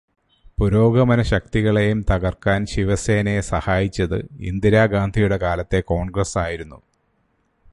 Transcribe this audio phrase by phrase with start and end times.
[0.57, 4.17] പുരോഗമനശക്തികളെയും തകര്ക്കാന് ശിവസേനയെ സഹായിച്ചത്
[4.41, 6.79] ഇന്ദിരാ ഗാന്ധിയുടെ കാലത്തെ കോണ്ഗ്രസ്സ് ആയിരുന്നു.